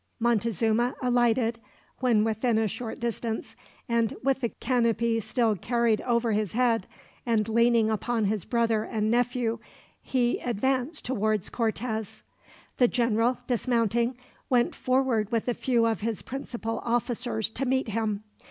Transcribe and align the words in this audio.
Montezuma 0.19 0.95
alighted 0.99 1.59
when 1.99 2.23
within 2.23 2.57
a 2.57 2.67
short 2.67 2.99
distance, 2.99 3.55
and 3.87 4.15
with 4.23 4.41
the 4.41 4.49
canopy 4.49 5.19
still 5.19 5.55
carried 5.55 6.01
over 6.01 6.31
his 6.31 6.53
head, 6.53 6.87
and 7.23 7.47
leaning 7.47 7.91
upon 7.91 8.25
his 8.25 8.43
brother 8.43 8.83
and 8.83 9.11
nephew, 9.11 9.59
he 10.01 10.39
advanced 10.39 11.05
towards 11.05 11.49
Cortez. 11.49 12.23
The 12.77 12.87
general, 12.87 13.37
dismounting, 13.45 14.17
went 14.49 14.73
forward 14.73 15.31
with 15.31 15.47
a 15.47 15.53
few 15.53 15.85
of 15.85 16.01
his 16.01 16.23
principal 16.23 16.79
officers 16.79 17.47
to 17.51 17.67
meet 17.67 17.89
him. 17.89 18.23